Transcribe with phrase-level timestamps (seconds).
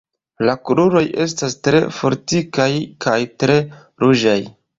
[0.47, 2.67] La kruroj estas tre fortikaj
[3.07, 3.61] kaj tre
[4.07, 4.37] ruĝaj.